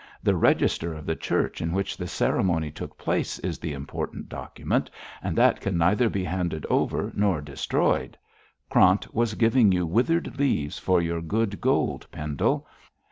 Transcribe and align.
The 0.23 0.35
register 0.35 0.95
of 0.95 1.05
the 1.05 1.15
church 1.15 1.61
in 1.61 1.73
which 1.73 1.95
the 1.95 2.07
ceremony 2.07 2.71
took 2.71 2.97
place 2.97 3.37
is 3.37 3.59
the 3.59 3.73
important 3.73 4.29
document, 4.29 4.89
and 5.21 5.35
that 5.37 5.61
can 5.61 5.77
neither 5.77 6.09
be 6.09 6.23
handed 6.23 6.65
over 6.71 7.11
nor 7.13 7.39
destroyed. 7.39 8.17
Krant 8.67 9.13
was 9.13 9.35
giving 9.35 9.71
you 9.71 9.85
withered 9.85 10.39
leaves 10.39 10.79
for 10.79 11.03
your 11.03 11.21
good 11.21 11.61
gold, 11.61 12.07
Pendle. 12.11 12.65